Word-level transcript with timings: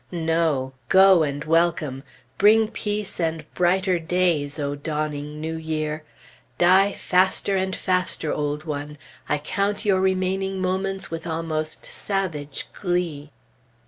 No! 0.11 0.73
Go 0.89 1.21
and 1.21 1.45
welcome! 1.45 2.01
Bring 2.39 2.69
Peace 2.69 3.19
and 3.19 3.45
brighter 3.53 3.99
days, 3.99 4.57
O 4.57 4.73
dawning 4.73 5.39
New 5.39 5.55
Year. 5.55 6.03
Die, 6.57 6.91
faster 6.93 7.55
and 7.55 7.75
faster, 7.75 8.33
Old 8.33 8.63
One; 8.63 8.97
I 9.29 9.37
count 9.37 9.85
your 9.85 9.99
remaining 10.01 10.59
moments 10.59 11.11
with 11.11 11.27
almost 11.27 11.85
savage 11.85 12.65
glee. 12.73 13.29